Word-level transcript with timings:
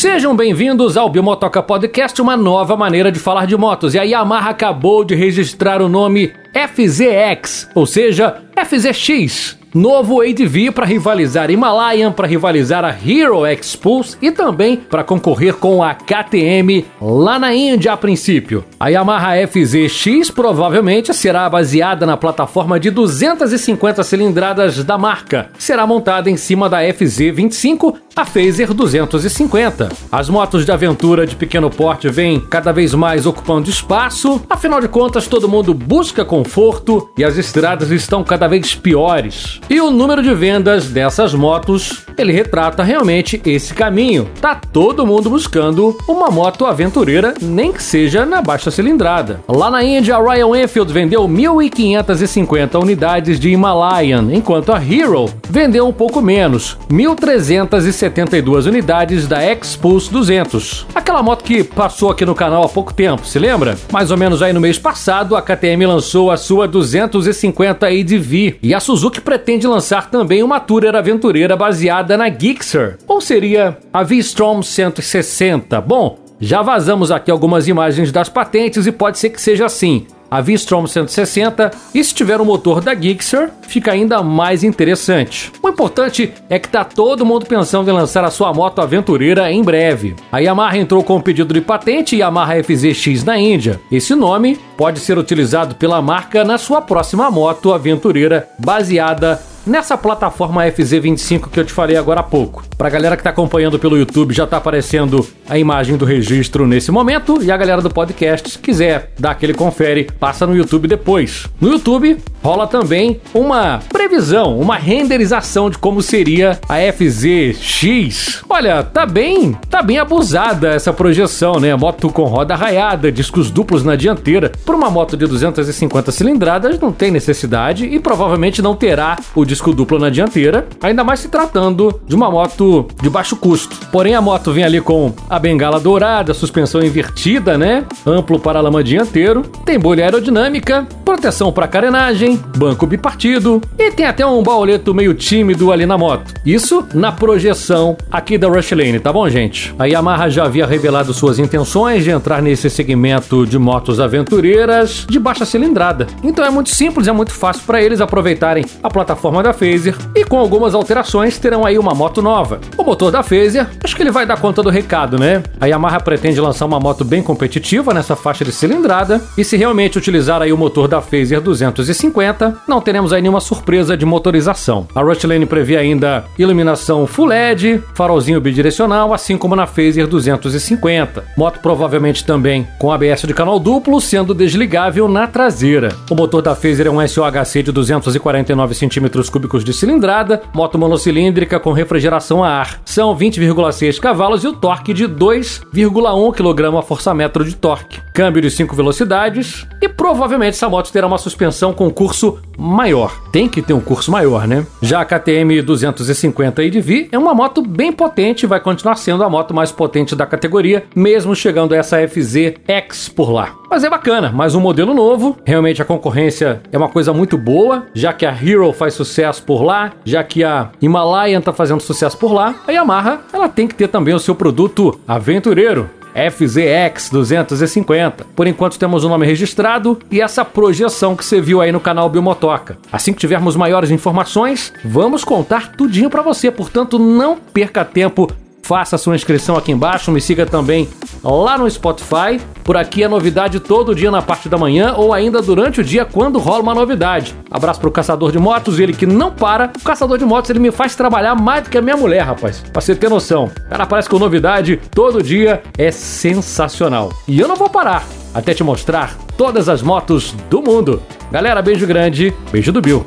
Sejam 0.00 0.34
bem-vindos 0.34 0.96
ao 0.96 1.10
Biomotoca 1.10 1.62
Podcast, 1.62 2.22
uma 2.22 2.34
nova 2.34 2.74
maneira 2.74 3.12
de 3.12 3.18
falar 3.18 3.46
de 3.46 3.54
motos. 3.54 3.94
E 3.94 3.98
a 3.98 4.02
Yamaha 4.02 4.48
acabou 4.48 5.04
de 5.04 5.14
registrar 5.14 5.82
o 5.82 5.90
nome 5.90 6.32
FZX, 6.54 7.68
ou 7.74 7.84
seja, 7.84 8.42
FZX 8.56 9.59
novo 9.74 10.20
ADV 10.20 10.72
para 10.72 10.86
rivalizar 10.86 11.50
Himalayan, 11.50 12.12
para 12.12 12.26
rivalizar 12.26 12.84
a 12.84 12.90
Hero 12.90 13.46
X 13.46 13.76
Pulse 13.76 14.16
e 14.20 14.30
também 14.30 14.76
para 14.76 15.04
concorrer 15.04 15.54
com 15.54 15.82
a 15.82 15.94
KTM 15.94 16.84
lá 17.00 17.38
na 17.38 17.54
Índia 17.54 17.92
a 17.92 17.96
princípio. 17.96 18.64
A 18.78 18.88
Yamaha 18.88 19.46
FZX 19.46 20.30
provavelmente 20.30 21.12
será 21.14 21.48
baseada 21.48 22.06
na 22.06 22.16
plataforma 22.16 22.80
de 22.80 22.90
250 22.90 24.02
cilindradas 24.02 24.82
da 24.82 24.98
marca. 24.98 25.50
Será 25.58 25.86
montada 25.86 26.30
em 26.30 26.36
cima 26.36 26.68
da 26.68 26.82
FZ25, 26.82 27.94
a 28.16 28.24
Phaser 28.24 28.72
250. 28.72 29.88
As 30.10 30.28
motos 30.28 30.64
de 30.64 30.72
aventura 30.72 31.26
de 31.26 31.36
pequeno 31.36 31.70
porte 31.70 32.08
vêm 32.08 32.40
cada 32.40 32.72
vez 32.72 32.94
mais 32.94 33.26
ocupando 33.26 33.70
espaço, 33.70 34.42
afinal 34.48 34.80
de 34.80 34.88
contas 34.88 35.26
todo 35.26 35.48
mundo 35.48 35.72
busca 35.72 36.24
conforto 36.24 37.10
e 37.16 37.24
as 37.24 37.36
estradas 37.36 37.90
estão 37.90 38.24
cada 38.24 38.48
vez 38.48 38.74
piores. 38.74 39.59
E 39.68 39.80
o 39.80 39.90
número 39.90 40.22
de 40.22 40.34
vendas 40.34 40.88
dessas 40.88 41.32
motos, 41.32 42.04
ele 42.18 42.32
retrata 42.32 42.82
realmente 42.82 43.40
esse 43.46 43.72
caminho. 43.72 44.28
Tá 44.40 44.54
todo 44.54 45.06
mundo 45.06 45.30
buscando 45.30 45.96
uma 46.08 46.28
moto 46.28 46.66
aventureira, 46.66 47.34
nem 47.40 47.72
que 47.72 47.82
seja 47.82 48.26
na 48.26 48.42
baixa 48.42 48.70
cilindrada. 48.70 49.40
Lá 49.46 49.70
na 49.70 49.84
Índia, 49.84 50.16
a 50.16 50.18
Royal 50.18 50.56
Enfield 50.56 50.92
vendeu 50.92 51.22
1.550 51.22 52.80
unidades 52.82 53.38
de 53.38 53.50
Himalayan, 53.50 54.28
enquanto 54.32 54.72
a 54.72 54.82
Hero 54.82 55.26
vendeu 55.48 55.86
um 55.86 55.92
pouco 55.92 56.20
menos, 56.20 56.76
1.372 56.90 58.66
unidades 58.66 59.26
da 59.28 59.40
X-Pulse 59.40 60.10
200. 60.10 60.86
Aquela 60.94 61.22
moto 61.22 61.44
que 61.44 61.62
passou 61.62 62.10
aqui 62.10 62.24
no 62.24 62.34
canal 62.34 62.64
há 62.64 62.68
pouco 62.68 62.92
tempo, 62.92 63.26
se 63.26 63.38
lembra? 63.38 63.78
Mais 63.92 64.10
ou 64.10 64.16
menos 64.16 64.42
aí 64.42 64.52
no 64.52 64.60
mês 64.60 64.78
passado, 64.78 65.36
a 65.36 65.42
KTM 65.42 65.86
lançou 65.86 66.30
a 66.30 66.36
sua 66.36 66.66
250 66.66 67.86
ADV 67.86 68.58
e 68.62 68.74
a 68.74 68.80
Suzuki 68.80 69.20
pretende 69.20 69.49
pretende 69.50 69.66
lançar 69.66 70.08
também 70.08 70.44
uma 70.44 70.60
Tourer 70.60 70.94
aventureira 70.94 71.56
baseada 71.56 72.16
na 72.16 72.30
Gixxer, 72.30 72.96
ou 73.08 73.20
seria 73.20 73.76
a 73.92 74.04
V-Strom 74.04 74.62
160. 74.62 75.80
Bom, 75.80 76.20
já 76.38 76.62
vazamos 76.62 77.10
aqui 77.10 77.32
algumas 77.32 77.66
imagens 77.66 78.12
das 78.12 78.28
patentes 78.28 78.86
e 78.86 78.92
pode 78.92 79.18
ser 79.18 79.30
que 79.30 79.40
seja 79.40 79.66
assim. 79.66 80.06
A 80.30 80.40
V-Strom 80.40 80.86
160 80.86 81.70
e 81.94 82.04
se 82.04 82.14
tiver 82.14 82.38
o 82.40 82.42
um 82.42 82.46
motor 82.46 82.80
da 82.80 82.94
Gixxer, 82.94 83.50
fica 83.62 83.92
ainda 83.92 84.22
mais 84.22 84.62
interessante. 84.62 85.50
O 85.62 85.68
importante 85.68 86.32
é 86.48 86.58
que 86.58 86.68
tá 86.68 86.84
todo 86.84 87.26
mundo 87.26 87.46
pensando 87.46 87.90
em 87.90 87.94
lançar 87.94 88.24
a 88.24 88.30
sua 88.30 88.52
moto 88.52 88.80
aventureira 88.80 89.50
em 89.50 89.62
breve. 89.62 90.14
A 90.30 90.38
Yamaha 90.38 90.78
entrou 90.78 91.02
com 91.02 91.16
o 91.16 91.22
pedido 91.22 91.52
de 91.52 91.60
patente 91.60 92.16
Yamaha 92.16 92.62
FZX 92.62 93.24
na 93.24 93.38
Índia. 93.38 93.80
Esse 93.90 94.14
nome 94.14 94.58
pode 94.76 95.00
ser 95.00 95.18
utilizado 95.18 95.74
pela 95.74 96.00
marca 96.00 96.44
na 96.44 96.58
sua 96.58 96.80
próxima 96.80 97.30
moto 97.30 97.72
aventureira 97.72 98.48
baseada 98.58 99.49
nessa 99.66 99.96
plataforma 99.96 100.64
FZ25 100.64 101.48
que 101.50 101.60
eu 101.60 101.64
te 101.64 101.72
falei 101.72 101.96
agora 101.96 102.20
há 102.20 102.22
pouco. 102.22 102.62
Pra 102.76 102.88
galera 102.88 103.16
que 103.16 103.22
tá 103.22 103.30
acompanhando 103.30 103.78
pelo 103.78 103.96
YouTube, 103.96 104.34
já 104.34 104.46
tá 104.46 104.56
aparecendo 104.56 105.26
a 105.48 105.58
imagem 105.58 105.96
do 105.96 106.04
registro 106.04 106.66
nesse 106.66 106.90
momento. 106.90 107.42
E 107.42 107.50
a 107.50 107.56
galera 107.56 107.82
do 107.82 107.90
podcast, 107.90 108.50
se 108.50 108.58
quiser 108.58 109.12
dar 109.18 109.32
aquele 109.32 109.54
confere, 109.54 110.08
passa 110.18 110.46
no 110.46 110.56
YouTube 110.56 110.88
depois. 110.88 111.46
No 111.60 111.70
YouTube 111.70 112.18
rola 112.42 112.66
também 112.66 113.20
uma 113.34 113.80
previsão, 113.90 114.58
uma 114.58 114.76
renderização 114.76 115.68
de 115.68 115.76
como 115.78 116.00
seria 116.00 116.58
a 116.68 116.76
FZX. 116.92 118.42
Olha, 118.48 118.82
tá 118.82 119.04
bem, 119.04 119.52
tá 119.68 119.82
bem 119.82 119.98
abusada 119.98 120.70
essa 120.70 120.92
projeção, 120.92 121.60
né? 121.60 121.74
Moto 121.76 122.08
com 122.10 122.24
roda 122.24 122.56
raiada, 122.56 123.12
discos 123.12 123.50
duplos 123.50 123.84
na 123.84 123.94
dianteira. 123.94 124.52
Por 124.64 124.74
uma 124.74 124.90
moto 124.90 125.16
de 125.16 125.26
250 125.26 126.10
cilindradas 126.12 126.78
não 126.78 126.92
tem 126.92 127.10
necessidade 127.10 127.84
e 127.84 128.00
provavelmente 128.00 128.62
não 128.62 128.74
terá 128.74 129.18
o 129.34 129.44
disco 129.50 129.72
duplo 129.72 129.98
na 129.98 130.10
dianteira, 130.10 130.68
ainda 130.80 131.02
mais 131.02 131.18
se 131.18 131.28
tratando 131.28 132.00
de 132.06 132.14
uma 132.14 132.30
moto 132.30 132.86
de 133.02 133.10
baixo 133.10 133.34
custo. 133.34 133.76
Porém, 133.90 134.14
a 134.14 134.20
moto 134.20 134.52
vem 134.52 134.62
ali 134.62 134.80
com 134.80 135.12
a 135.28 135.40
bengala 135.40 135.80
dourada, 135.80 136.32
suspensão 136.32 136.80
invertida, 136.80 137.58
né? 137.58 137.84
Amplo 138.06 138.38
paralama 138.38 138.84
dianteiro, 138.84 139.42
tem 139.64 139.76
bolha 139.76 140.04
aerodinâmica, 140.04 140.86
proteção 141.04 141.50
para 141.50 141.66
carenagem, 141.66 142.40
banco 142.56 142.86
bipartido 142.86 143.60
e 143.76 143.90
tem 143.90 144.06
até 144.06 144.24
um 144.24 144.40
baoleto 144.40 144.94
meio 144.94 145.14
tímido 145.14 145.72
ali 145.72 145.84
na 145.84 145.98
moto. 145.98 146.32
Isso 146.46 146.86
na 146.94 147.10
projeção 147.10 147.96
aqui 148.08 148.38
da 148.38 148.46
Rushlane, 148.46 149.00
tá 149.00 149.12
bom, 149.12 149.28
gente? 149.28 149.74
A 149.80 149.86
Yamaha 149.86 150.30
já 150.30 150.44
havia 150.44 150.64
revelado 150.64 151.12
suas 151.12 151.40
intenções 151.40 152.04
de 152.04 152.10
entrar 152.10 152.40
nesse 152.40 152.70
segmento 152.70 153.44
de 153.44 153.58
motos 153.58 153.98
aventureiras 153.98 155.04
de 155.08 155.18
baixa 155.18 155.44
cilindrada. 155.44 156.06
Então 156.22 156.44
é 156.44 156.50
muito 156.50 156.70
simples, 156.70 157.08
é 157.08 157.12
muito 157.12 157.32
fácil 157.32 157.64
para 157.66 157.82
eles 157.82 158.00
aproveitarem 158.00 158.64
a 158.80 158.88
plataforma 158.88 159.39
da 159.42 159.52
Phaser 159.52 159.94
e 160.14 160.24
com 160.24 160.38
algumas 160.38 160.74
alterações 160.74 161.38
terão 161.38 161.64
aí 161.64 161.78
uma 161.78 161.94
moto 161.94 162.20
nova. 162.22 162.60
O 162.76 162.82
motor 162.82 163.10
da 163.10 163.22
Phaser, 163.22 163.66
acho 163.82 163.96
que 163.96 164.02
ele 164.02 164.10
vai 164.10 164.26
dar 164.26 164.40
conta 164.40 164.62
do 164.62 164.70
recado, 164.70 165.18
né? 165.18 165.42
A 165.60 165.66
Yamaha 165.66 166.00
pretende 166.00 166.40
lançar 166.40 166.66
uma 166.66 166.80
moto 166.80 167.04
bem 167.04 167.22
competitiva 167.22 167.94
nessa 167.94 168.16
faixa 168.16 168.44
de 168.44 168.52
cilindrada 168.52 169.20
e 169.36 169.44
se 169.44 169.56
realmente 169.56 169.98
utilizar 169.98 170.42
aí 170.42 170.52
o 170.52 170.56
motor 170.56 170.88
da 170.88 171.00
Phaser 171.00 171.40
250, 171.40 172.58
não 172.68 172.80
teremos 172.80 173.12
aí 173.12 173.22
nenhuma 173.22 173.40
surpresa 173.40 173.96
de 173.96 174.04
motorização. 174.04 174.86
A 174.94 175.00
Rushlane 175.00 175.46
prevê 175.46 175.76
ainda 175.76 176.24
iluminação 176.38 177.06
Full 177.06 177.26
LED, 177.26 177.82
farolzinho 177.94 178.40
bidirecional, 178.40 179.14
assim 179.14 179.38
como 179.38 179.56
na 179.56 179.66
Phaser 179.66 180.06
250. 180.06 181.24
Moto 181.36 181.60
provavelmente 181.60 182.24
também 182.24 182.66
com 182.78 182.92
ABS 182.92 183.22
de 183.22 183.34
canal 183.34 183.58
duplo, 183.58 184.00
sendo 184.00 184.34
desligável 184.34 185.08
na 185.08 185.26
traseira. 185.26 185.94
O 186.10 186.14
motor 186.14 186.42
da 186.42 186.54
Phaser 186.54 186.86
é 186.86 186.90
um 186.90 187.06
SOHC 187.06 187.62
de 187.62 187.72
249 187.72 188.74
centímetros 188.74 189.29
cúbicos 189.30 189.64
de 189.64 189.72
cilindrada, 189.72 190.42
moto 190.52 190.78
monocilíndrica 190.78 191.58
com 191.58 191.72
refrigeração 191.72 192.44
a 192.44 192.48
ar. 192.48 192.80
São 192.84 193.16
20,6 193.16 193.98
cavalos 193.98 194.44
e 194.44 194.48
o 194.48 194.52
torque 194.52 194.92
de 194.92 195.08
2,1 195.08 196.34
kg 196.34 196.76
a 196.76 196.82
força-metro 196.82 197.44
de 197.44 197.56
torque. 197.56 198.00
Câmbio 198.12 198.42
de 198.42 198.50
5 198.50 198.74
velocidades 198.76 199.66
e 199.80 199.88
provavelmente 199.88 200.54
essa 200.54 200.68
moto 200.68 200.92
terá 200.92 201.06
uma 201.06 201.16
suspensão 201.16 201.72
com 201.72 201.90
curso 201.90 202.38
maior. 202.58 203.18
Tem 203.32 203.48
que 203.48 203.62
ter 203.62 203.72
um 203.72 203.80
curso 203.80 204.10
maior, 204.10 204.46
né? 204.46 204.66
Já 204.82 205.00
a 205.00 205.04
KTM 205.04 205.62
250 205.62 206.60
ADV 206.60 207.08
é 207.12 207.18
uma 207.18 207.32
moto 207.32 207.62
bem 207.62 207.92
potente 207.92 208.42
e 208.42 208.46
vai 208.46 208.60
continuar 208.60 208.96
sendo 208.96 209.24
a 209.24 209.30
moto 209.30 209.54
mais 209.54 209.72
potente 209.72 210.14
da 210.14 210.26
categoria, 210.26 210.84
mesmo 210.94 211.34
chegando 211.34 211.72
a 211.72 211.78
essa 211.78 211.96
FZ 212.06 212.54
X 212.66 213.08
por 213.08 213.30
lá. 213.30 213.54
Mas 213.70 213.84
é 213.84 213.90
bacana, 213.90 214.32
mais 214.32 214.54
um 214.54 214.60
modelo 214.60 214.92
novo. 214.92 215.38
Realmente 215.44 215.80
a 215.80 215.84
concorrência 215.84 216.60
é 216.72 216.76
uma 216.76 216.88
coisa 216.88 217.12
muito 217.12 217.38
boa, 217.38 217.86
já 217.94 218.12
que 218.12 218.26
a 218.26 218.30
Hero 218.30 218.72
faz 218.72 218.94
sucesso 218.94 219.19
por 219.44 219.62
lá, 219.62 219.92
já 220.04 220.22
que 220.22 220.42
a 220.44 220.70
Himalayan 220.80 221.40
tá 221.40 221.52
fazendo 221.52 221.80
sucesso 221.80 222.16
por 222.16 222.32
lá. 222.32 222.54
A 222.66 222.72
Yamaha, 222.72 223.20
ela 223.32 223.48
tem 223.48 223.66
que 223.66 223.74
ter 223.74 223.88
também 223.88 224.14
o 224.14 224.18
seu 224.18 224.34
produto 224.34 224.98
aventureiro. 225.06 225.88
FZX 226.12 227.10
250. 227.10 228.26
Por 228.34 228.46
enquanto 228.46 228.78
temos 228.78 229.04
o 229.04 229.08
nome 229.08 229.26
registrado 229.26 229.98
e 230.10 230.20
essa 230.20 230.44
projeção 230.44 231.14
que 231.14 231.24
você 231.24 231.40
viu 231.40 231.60
aí 231.60 231.70
no 231.70 231.78
canal 231.78 232.08
Biomotoca. 232.08 232.78
Assim 232.92 233.12
que 233.12 233.20
tivermos 233.20 233.54
maiores 233.54 233.90
informações, 233.90 234.72
vamos 234.84 235.24
contar 235.24 235.72
tudinho 235.72 236.10
para 236.10 236.22
você. 236.22 236.50
Portanto, 236.50 236.98
não 236.98 237.36
perca 237.36 237.84
tempo 237.84 238.28
faça 238.70 238.96
sua 238.96 239.16
inscrição 239.16 239.56
aqui 239.56 239.72
embaixo, 239.72 240.12
me 240.12 240.20
siga 240.20 240.46
também 240.46 240.88
lá 241.22 241.58
no 241.58 241.70
Spotify. 241.70 242.40
Por 242.64 242.76
aqui 242.76 243.02
é 243.02 243.08
novidade 243.08 243.58
todo 243.58 243.94
dia 243.94 244.10
na 244.10 244.22
parte 244.22 244.48
da 244.48 244.56
manhã 244.56 244.94
ou 244.96 245.12
ainda 245.12 245.42
durante 245.42 245.80
o 245.80 245.84
dia 245.84 246.04
quando 246.04 246.38
rola 246.38 246.62
uma 246.62 246.74
novidade. 246.74 247.34
Abraço 247.50 247.80
pro 247.80 247.90
caçador 247.90 248.30
de 248.32 248.38
motos, 248.38 248.78
ele 248.78 248.92
que 248.92 249.06
não 249.06 249.32
para. 249.32 249.70
O 249.76 249.84
caçador 249.84 250.18
de 250.18 250.24
motos 250.24 250.50
ele 250.50 250.58
me 250.58 250.70
faz 250.70 250.94
trabalhar 250.94 251.34
mais 251.34 251.64
do 251.64 251.70
que 251.70 251.78
a 251.78 251.82
minha 251.82 251.96
mulher, 251.96 252.22
rapaz. 252.22 252.60
Pra 252.72 252.80
você 252.80 252.94
ter 252.94 253.08
noção. 253.08 253.50
Cara, 253.68 253.86
parece 253.86 254.08
que 254.08 254.18
novidade 254.18 254.80
todo 254.94 255.22
dia 255.22 255.62
é 255.76 255.90
sensacional. 255.90 257.12
E 257.26 257.40
eu 257.40 257.48
não 257.48 257.56
vou 257.56 257.68
parar 257.68 258.04
até 258.32 258.54
te 258.54 258.62
mostrar 258.62 259.16
todas 259.36 259.68
as 259.68 259.82
motos 259.82 260.32
do 260.48 260.62
mundo. 260.62 261.02
Galera, 261.32 261.62
beijo 261.62 261.86
grande, 261.86 262.34
beijo 262.52 262.72
do 262.72 262.80
Bill. 262.80 263.06